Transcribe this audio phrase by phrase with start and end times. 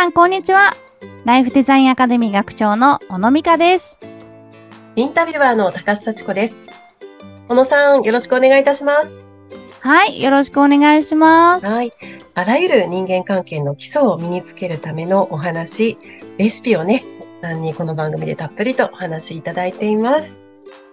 [0.00, 0.74] 皆さん、こんにちは。
[1.26, 4.00] ライフデザインアカデミー学長の小野美香です。
[4.96, 6.56] インタビュアーの高須幸子です。
[7.48, 9.18] 小野さん、よろしくお願いいたします。
[9.80, 11.66] はい、よろしくお願いします。
[11.66, 11.92] はい。
[12.32, 15.98] あらゆる人間関係の基礎を身につけるためのお話、
[16.38, 17.04] レシピをね、
[17.42, 20.38] 何にこの番組でたっぷりとお話しいただいています。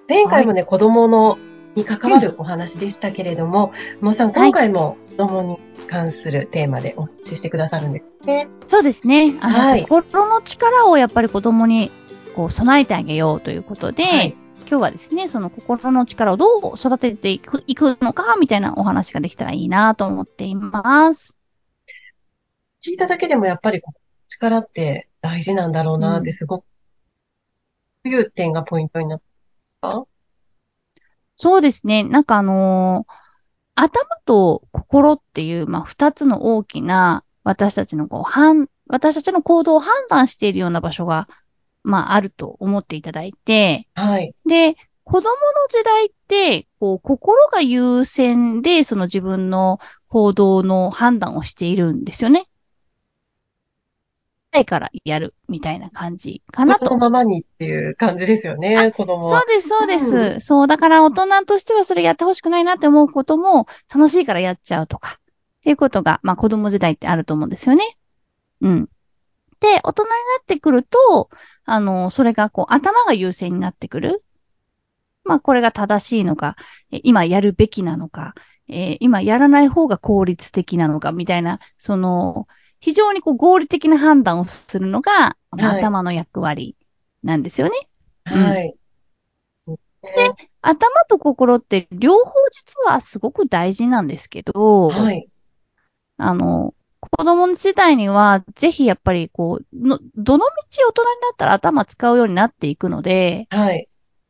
[0.10, 1.38] 前回もね、子供の
[1.78, 8.48] に関わるお話でしたけれども、小野さん、今回も子供に関するテーマでお話ししてくださるんですね。
[8.68, 9.36] そうですね。
[9.42, 11.92] あの、はい心の力をやっぱり子供に
[12.36, 14.36] こう備えてあげようということで、はい
[14.70, 21.38] 今日はですね、その心の力をどう育てていくいくのか、みたいなお話ができたらいいなと思っています。
[22.86, 23.82] 聞いただけでもやっぱり
[24.28, 26.66] 力って大事なんだろうなってすごく、
[28.04, 29.22] どういう点がポイントになっ
[29.82, 30.06] たか
[31.38, 32.04] そうですね。
[32.04, 33.14] なんかあのー
[33.80, 41.30] 頭と心っていう、まあ、二つの大きな私たちのこう、判、私たちの行動を判断しているような場所が、
[41.84, 44.34] まあ、あると思っていただいて、はい。
[44.48, 45.30] で、子供の
[45.70, 52.48] 時代って、こう、心が優先で、その自分の行動の判断をしているんですよね。
[54.66, 59.42] からやる、みたいな感じかなとこのままにっていう感じですよね、子供は。
[59.42, 60.38] そうです、そうです。
[60.38, 65.20] うそう、だから大人としてはそれやってほしくないなって思うことも楽しいからやっちゃうとか、っ
[65.64, 67.98] ていうことが、まあ子供時代ってあると思うんですよね。
[68.62, 68.90] うん。
[69.60, 71.30] で、大人になってくると、
[71.66, 74.24] あの、それがこう頭が優先になってくる。
[75.24, 76.56] まあこれが正しいのか、
[76.92, 78.34] え今やるべきなのか、
[78.70, 82.48] えー今やらない方が効率的なのか、みたいな、その、
[82.80, 86.76] 非常にこう合理的な判断をするのが、頭の役割
[87.24, 87.88] なんですよね。
[88.24, 88.76] はい。
[90.02, 95.28] で、頭と心って両方実はすごく大事なんですけど、はい。
[96.18, 103.88] あの、子供の時代にはぜひやっぱりこう、のどの道大人になったら頭使うようになっていくので、はい。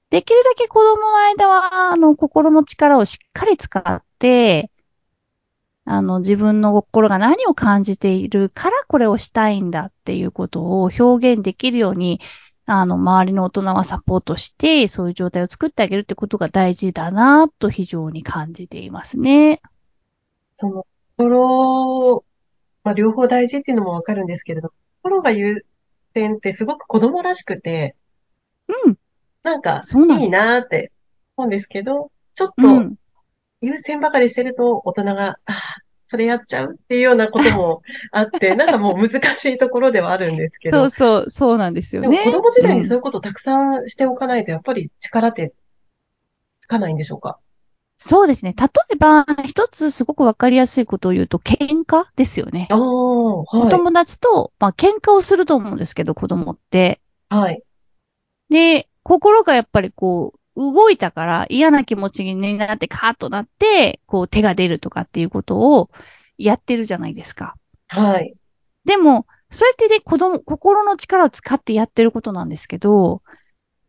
[0.10, 4.72] できるだけ子供の間は、あの、心の力をしっかり使って、
[5.90, 12.20] あの、自分の心が何を感じているからこれをしたいんだっていうことを表現できるように、
[12.66, 19.62] あの、周りの大人はサポートして、そういう状態を作ってあげるってことが大事だなと非常に感じていますね。
[20.54, 22.26] その、心、
[22.84, 24.74] まあ、両方大事っていうのもわかるんですけれど、
[25.04, 25.66] 心が優
[26.14, 27.96] 先ってすごく子供らしくて、
[28.86, 28.98] うん。
[29.42, 29.82] なんか
[30.20, 30.92] いいなって
[31.38, 32.96] 思うんですけど、ちょっとうん。
[33.62, 35.54] 優先ばかりしてると大人が、ああ、
[36.08, 37.82] それやっちゃうっていうようなことも
[38.12, 42.24] あって、 なんかもう難しいところではあるんですけどそう、そう、そうなんですよね。
[42.26, 45.54] 子供時代にうんそういうことをたくさんしておかないと、やっぱり力って
[46.60, 47.40] つかないんでしょうか？
[48.00, 48.54] そうですね。
[48.58, 52.68] 例えば、一つすごくわかりやすいことを言うと、喧嘩ですよね。
[52.70, 53.70] はい。
[53.70, 57.02] 友達と、まあ、喧嘩をすると思うんですけど、子供って。
[57.30, 57.64] はい。
[58.50, 65.90] で、心がやっぱりこう、動いたから嫌な気持ちになってカーッとなって、こう手が出るとかっていうことを
[66.38, 67.56] やってるじゃないですか。
[67.88, 68.36] はい。
[68.84, 73.22] でも、それってね、子供、心の力を使ってやってることなんですけど、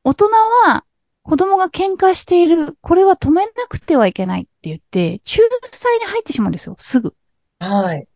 [0.04, 0.26] 大人
[0.66, 0.84] は
[1.22, 7.14] 子供が喧嘩している、これは止めなくてはいけないって言って、仲裁に入ってしまうんですよ、すぐ。
[7.58, 8.06] はい。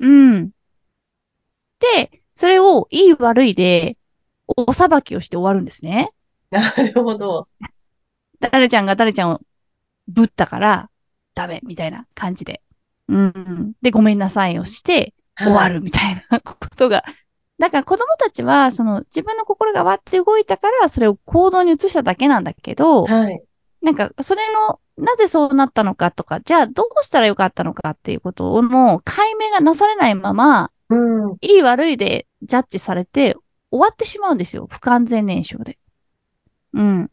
[0.00, 0.50] うん。
[1.96, 3.96] で、それをいい悪いで、
[4.46, 6.10] お裁きをして終わるんですね。
[6.50, 7.48] なるほど。
[8.50, 9.40] 誰ちゃんが誰ちゃんを
[10.08, 10.90] ぶったから、
[11.34, 12.62] ダメ、みたいな感じで。
[13.08, 13.72] うん。
[13.82, 17.04] で、ごめんなさいをして、終わるみたいなことが。
[17.58, 23.42] だから子供たちは、その自分の心がわって動いたから、それを行動に移しただけなんだけど、はい。
[23.82, 31.36] なんか、それの、なぜそうなったのかとか、じゃあどうしたらよかったのかっていうことの解明がなされないまま、うん。
[31.40, 33.36] いい悪いでジャッジされて
[33.70, 34.68] 終わってしまうんですよ。
[34.70, 35.78] 不完全燃焼で。
[36.74, 37.10] うん。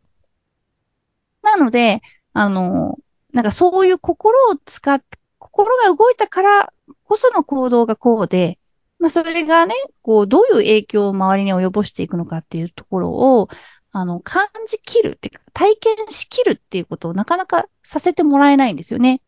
[1.44, 2.02] なので、
[2.34, 2.98] あの、
[3.34, 5.04] なんかそういう心を使っ、
[5.40, 6.74] 心が動いたから
[7.04, 8.58] こその行動がこうで、
[9.00, 9.74] まあそれがね、
[10.04, 13.50] こう、どういう影響を周りに及ぼしていくのかっていうところを、
[13.92, 19.22] あの、感じきるっていうか、体験しきるっていうことをなかなかさせてもらえないんですよね。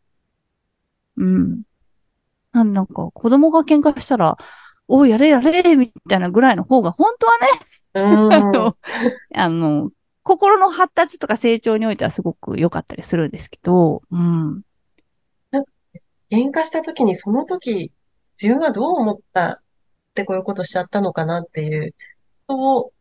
[1.17, 1.63] うん。
[2.51, 4.37] なんなんか、子供が喧嘩したら、
[4.87, 7.47] おい、やれやれ、みたいなぐらいの方が、本当はね、
[9.35, 9.91] あの、
[10.23, 14.61] 心の発達とか成長においてはすごく良かったりするんですけど、うん。
[16.31, 17.91] 喧嘩した時にその時、
[18.41, 19.59] 自分はどう思ったっ
[20.15, 21.93] てこういうことしちゃったのかなっていう
[22.47, 22.91] ことを、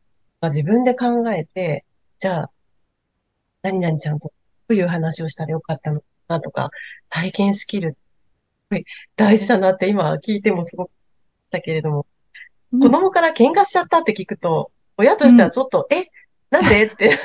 [0.40, 1.84] まあ、自分で考えて、
[2.18, 2.50] じゃあ、
[3.62, 4.34] 何々ちゃんとど
[4.70, 6.70] ういう話をしたらよかったのかなとか、
[7.08, 7.96] 体験しきる。
[9.16, 10.90] 大事だなって今聞いてもすごく
[11.44, 12.06] したけれども、
[12.72, 16.06] 子供から喧嘩しちゃったって聞くと、親としてはちょっと、え、
[16.52, 16.84] なんで？
[16.84, 17.18] って、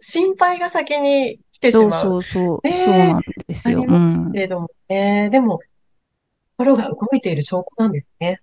[0.00, 2.02] 心配が先に来てしそうまう。
[2.02, 2.66] そうそう。
[2.66, 3.84] ねえそうなんですよ。
[3.86, 4.40] うんけ。
[4.40, 5.60] れども、えーでも、
[6.56, 8.40] 心が動いている証拠なんですね。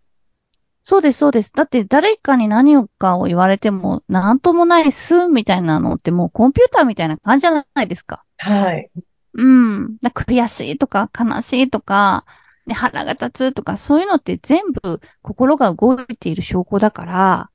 [0.84, 1.52] そうです、そうです。
[1.54, 8.24] だって誰かに何かを言われても、なんともないすみたいなのってもうコンピューターみたいな感じじゃないですか。
[8.38, 8.90] はい。
[9.34, 9.98] うん。
[9.98, 12.26] だ悔しいとか悲しいとか、
[12.68, 17.50] ね、腹が立つとか、そういうのって全部心が動いている証拠だから、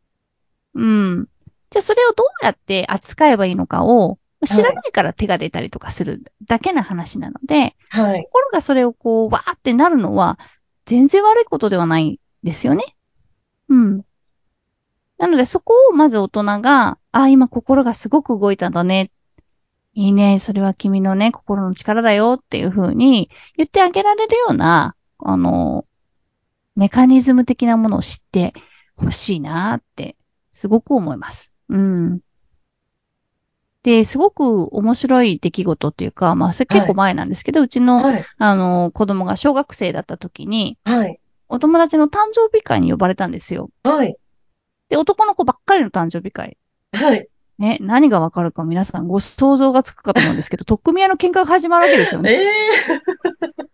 [0.75, 1.29] うん。
[1.73, 8.25] じゃあそれをどうやって扱えばいいのかを、知らないから手が出たりとかするだけな話なので、はい。
[8.25, 10.39] 心がそれをこう、わーってなるのは、
[10.85, 12.97] 全然悪いことではないんですよね。
[13.69, 14.03] うん。
[15.19, 19.13] なので、そこをまず大人が、あ、今心がすごく動いたんだね。
[19.95, 20.39] いいね。
[20.41, 25.87] それは君のね、心の力だよっていうふうに言ってあげられるような、あの、
[26.75, 28.55] メカニズム的なものを知って
[28.97, 30.17] ほしいなって、
[30.53, 31.52] すごく思います。
[31.69, 32.21] うん。
[33.83, 38.25] で、すごく面白い出来事っていうか、まあ、結構前なんですけど、うちの、はい。
[38.39, 41.19] あの、子供が小学生だった時に、はい。
[41.49, 43.71] お友達の誕生日会に呼ばれたんですよ。
[43.83, 44.17] はい。
[44.89, 46.57] で、男の子ばっかりの誕生日会。
[46.93, 47.27] はい。
[47.59, 52.33] ね、何がわかるか皆さんご想像がつくかと思うんですけど、取っ組み屋の喧嘩が始まるわけですよね。
[52.33, 53.72] ええ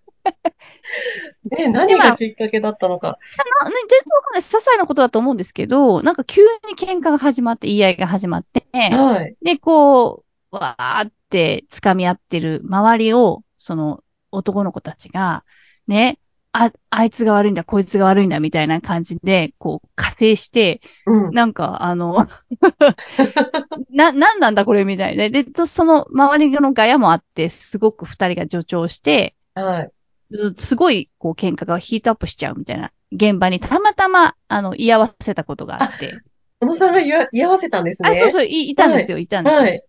[1.51, 3.19] ね何がきっかけだったのか。
[3.37, 4.41] 全然わかんない。
[4.41, 9.37] 些細なことだと思うんですけど、なんか急に喧嘩が始まって、言い合いが始まって、はい。
[9.43, 15.45] で、こう、わーって掴み合ってる周りを、その男の子たちが、
[15.87, 16.19] ね、
[16.53, 21.35] あ、あいつが悪いんだ、こいつが悪いんだ、みたいな感じで、こう、加勢して、うん。
[21.35, 22.27] なんか、あの、
[23.91, 25.29] な、なんなんだこれみたいな。
[25.29, 29.91] で、とその周りのガヤもあって、すごく二人が助長して、はい。
[30.31, 36.21] うすごい、こう、喧嘩がヒートアップしちゃうみたいな現場にたまたま、あの、居合わせたことがあって。
[36.61, 38.11] 小野さんが居合わせたんですね。
[38.11, 39.61] あ、そうそう、いいたんですよ、いたんですよ。
[39.61, 39.85] はい。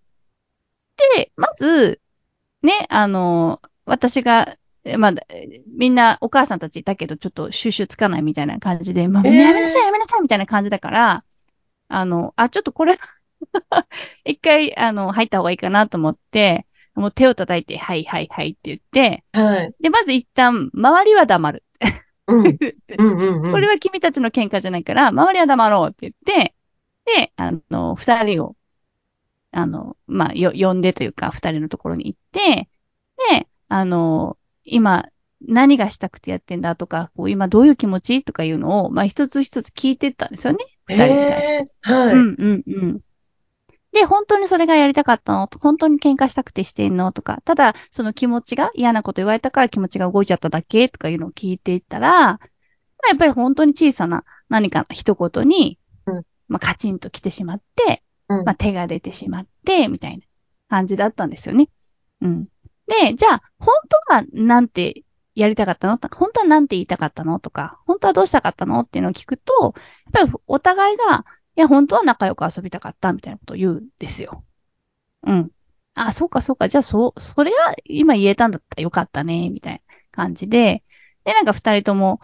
[1.16, 2.02] で、まず、
[2.62, 4.56] ね、あの、私が、
[4.86, 5.14] えまあ、
[5.68, 11.26] みんなお母さんたちいたけど、ちょっと収集つかないみたいな感じで、まあ、えーやめなさい、やめなさいみたいな感じだから、
[11.90, 12.98] あの、あ、ちょっとこれ、
[14.26, 16.68] 一回、あの、入った方がいいかなと思って、
[17.00, 19.74] もう手を叩いて、はい、はい、はいって言って、はい。
[19.80, 21.64] で、まず一旦、周りは黙る。
[22.28, 22.46] うん。
[23.00, 23.52] うんうんうん。
[23.52, 26.56] これは君たちの喧嘩じゃないから、周りは黙ろうって言って、
[27.06, 28.56] で、あの、二人を、
[29.52, 32.70] あの、まあ、よ、呼んでというか、二人のところに行って、
[33.32, 35.08] で、あの、今、
[35.42, 40.60] 何がしたくてやってんだとか、こう、今どういう気持ちとかいうのを、まあ、一つ一つ聞いてったんですよね。
[40.88, 41.58] 二人に対して。
[41.58, 42.14] えーはい。
[42.14, 43.02] うん、うん、うん。
[43.92, 45.48] で、本当にそれがやりたかったの？
[45.48, 47.12] と本当に喧嘩したくてしてんの？
[47.12, 52.40] とか、ただ、その気持ちが嫌なこと言われたから気持ちが動いちゃっただけとかいうのを聞いていったら、まあ
[53.10, 56.24] やっぱり本当に小さな何かの一言に、うん。
[56.48, 58.46] まあカチンと来てしまって、うん。
[58.46, 60.24] まあ手が出てしまって、みたいな
[60.70, 61.70] 感じだったんですよね。
[62.22, 62.46] うん。
[62.88, 63.74] で、じゃあ、本
[64.08, 65.04] 当はなんて
[65.34, 65.98] やりたかったの？
[65.98, 67.40] 本当はなんて言いたかったの？
[67.40, 68.82] とか、本当はどうしたかったの？
[68.82, 69.74] っていうのを聞くと、
[70.14, 71.26] やっぱりお互いが、
[71.60, 74.46] いや、本当は仲良く遊びたかったみたいなことを言うんですよ。
[75.24, 75.52] うん。
[75.96, 76.70] あ、そうかそうか。
[76.70, 80.84] じゃあ、そ、それは今言えたんだったらよかったね、みたいな感じで。
[81.26, 82.22] で、なんか二人とも、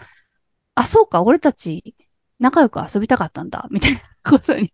[0.76, 1.96] あ、そうか、俺たち
[2.40, 4.70] 仲良く遊びたかったんだ、みたいなことに、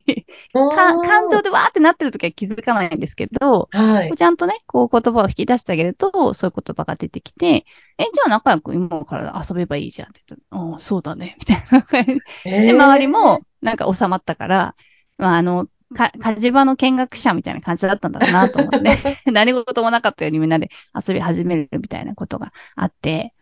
[0.54, 4.12] か感情でわーってなってるときは気づかないんですけど、はい。
[4.16, 7.66] ちゃんとね、こう言葉を引き出してあげると、そういう言葉が出てきて、
[7.98, 11.82] え、じゃあ仲良く今から遊べばいいじゃんって言うん、そうだね、みたいな
[12.44, 14.76] で、周りも、なんか収まったから、
[15.18, 18.98] まあ、あの、か、火事場の見学者みたいな感じだったんだろうなと思って、
[19.32, 23.34] 何事もなかったようにみんなで遊び始めるみたいなことがあって、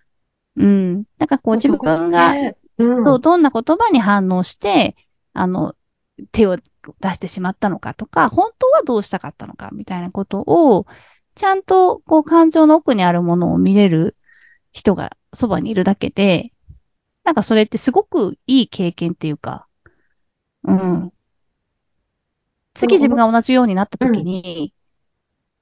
[0.57, 1.03] うん。
[1.17, 2.33] なんかこう自分が、
[2.79, 4.95] うん、そう、どんな言葉に反応して、
[5.33, 5.75] あの、
[6.31, 6.63] 手を出
[7.13, 10.86] してしまったのかとか、本当はどうしたかったのかみたいなことを、
[11.36, 14.17] ちゃんとこう感情の奥にあるものを見れる
[14.71, 16.51] 人がそばにいるだけで、
[17.24, 19.67] なんかそれってすごくいい経験っていうか、
[20.63, 21.13] うん。
[22.74, 24.74] 次自分が同じようになった時に、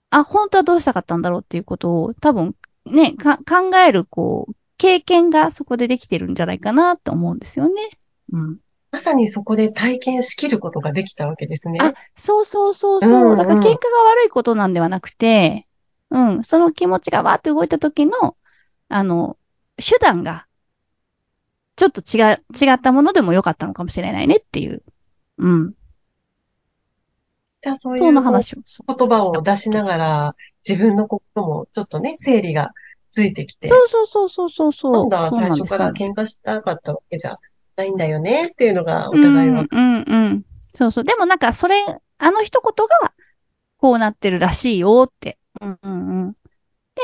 [0.10, 2.56] あ、本当はどうしたかったんだろうっていうことを多分
[2.86, 7.90] ね、か考えるこう、経験がそこでできてるんじゃないかなって思うんですよね。
[8.32, 8.58] うん。
[8.92, 11.80] まさにそこで体験しきることができたわけですね。
[11.82, 13.10] あ、そうそうそうそう。
[13.10, 15.68] うんうんだから喧嘩が悪いことなんではなくて、
[16.10, 18.38] うん、その気持ちがわーって動いた時の、
[18.90, 19.38] あの、
[19.78, 20.46] 手段が、
[21.76, 24.84] ちょっと違う、違ったものでもよかったのかもしれないねっていう。
[25.38, 25.74] うん。
[27.62, 28.60] じゃあそういう話を。
[28.88, 30.36] 言葉を出しながら、
[30.68, 32.72] 自分の心もちょっとね、整理が
[33.18, 34.94] ついてきて、そうそうそうそうそう。
[34.94, 37.40] 今度は最初から喧嘩したかったわけじゃ
[37.76, 39.66] ないんだよねっていうのがお互いは。
[39.72, 40.46] うん、うん、うん。
[40.76, 41.04] そうそう。
[41.04, 41.84] でもなんか、それ、
[42.20, 43.14] あの一言が、
[43.78, 45.40] こうなってるらしいよって。
[45.60, 46.36] うん、うん、うん。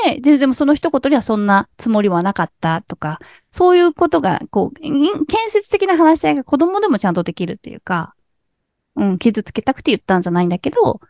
[0.06, 3.18] で、で、でもその一言にはそんなつもりはなかったとか、
[3.50, 8.14] そういうことが、こう、ん建設的な話し合いが子供でもちゃんとできるっていうか、
[8.94, 11.00] うん、傷つけたくて言ったんじゃないんだけど、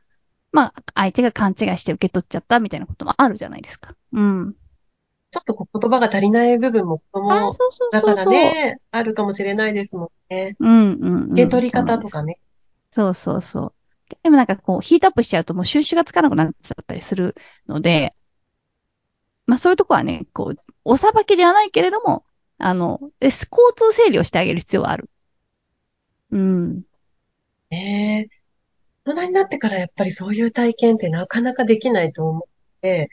[0.50, 3.94] まあ、相手が勘違いして受け取っちゃったみたいなこともあるじゃないですか。
[4.14, 4.54] うん。
[5.35, 7.50] ちょっとこう言葉が足りない部分も子あ、供
[7.91, 8.25] だから。
[8.25, 10.55] ね、あるかもしれないですもんね。
[10.61, 11.33] うん、うん、うん。
[11.33, 12.38] 受け取り方とかね。
[12.93, 13.75] そうそうそう。
[14.23, 17.35] でもなんかこう、ヒートアップしちゃうともう収集がつかなくなっちゃったりする
[17.67, 18.14] ので、
[19.47, 22.25] まあそういうとこはね、こう、おさばきではないけれども、
[22.59, 25.11] あの、え交通整理をしてあげる必要はある。
[26.31, 26.83] うん。
[27.71, 28.45] ねえ
[29.05, 33.11] 大人になってからやっぱりそういう体験ってなかなかできないと思って、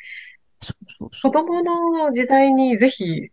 [1.22, 3.30] 子供の時代にぜひ、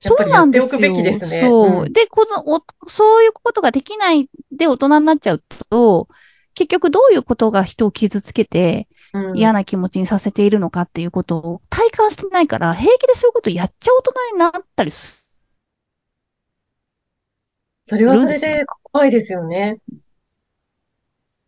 [0.00, 0.80] そうりやっておくなんですよ。
[0.80, 1.40] べきですね。
[1.40, 1.86] そう。
[1.86, 6.08] んで、このお、そういうことができないで大人になっちゃうと、
[6.54, 15.28] 結局どういうことが人を傷つけてうん嫌な気持ちにさせているのかっていうことを体感してないから、平気でそういうことやっちゃう大人になったりす
[17.84, 19.80] それはそれで怖いですよね。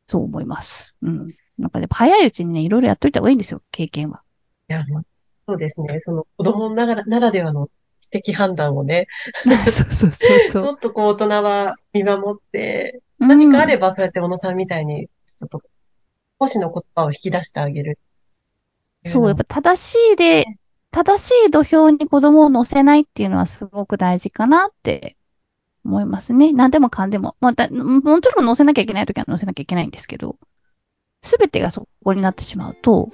[0.06, 0.96] そう思います。
[1.02, 1.34] うん。
[1.58, 4.22] なんかでも早いうちにね、いろいろやっといた方がいいんですよ、経験は。
[4.68, 4.84] いや、
[5.48, 6.00] そうですね。
[6.00, 7.68] その子供ながらならではの
[8.00, 9.06] 知的判断をね、
[9.66, 10.66] そうそうそうちそう。
[10.68, 15.62] ょっとこう大人は見守って、うん何かあればそうやって小野さんみたいに、ちょっと
[16.40, 17.98] 少しの言葉を引き出してあげる。
[19.04, 20.46] そう、やっぱ正しいで、
[20.90, 25.16] 正しい土俵に子供を乗せないっていうのはすごく大事かなって
[25.84, 26.52] 思いますね。
[26.52, 27.36] 何でもかんでも。
[27.40, 30.36] まあ、だもちろん乗せなきゃいけないときは乗せなきゃいけないんですけど、
[31.22, 33.10] すべてがそこになってしまうと、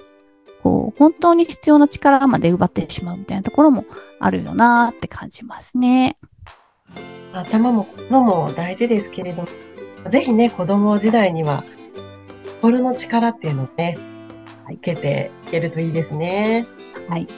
[0.67, 3.85] こう、本当に必要な力まで奪ってしまうみたいなところも
[4.19, 6.17] あるよなーって感じますね。
[7.33, 11.63] 頭も心も大事ですけれども、ぜひね、子供時代には、
[12.61, 13.97] 心の力っていうのをね、
[14.69, 16.67] 受けていけるといいですね。
[17.09, 17.29] はい。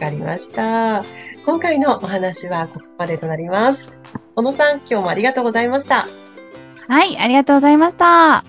[0.00, 1.04] かりました。
[1.44, 3.92] 今回のお話はここまでとなります。
[4.34, 6.06] 小野さん、今日もありがとうございました。
[6.88, 8.46] はい、ありがとうございました。